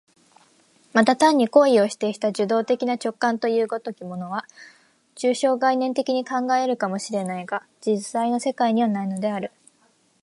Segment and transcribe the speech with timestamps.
[0.93, 4.47] また単に行為を否定した受働的な直覚という如きものは、
[5.13, 9.51] 抽象概念的に考え得るかも知れないが、実在の世界にはないのである。